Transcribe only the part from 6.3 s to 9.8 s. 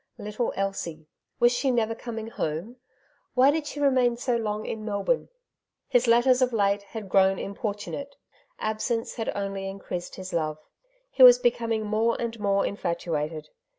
of late had grown importunate. Absence had only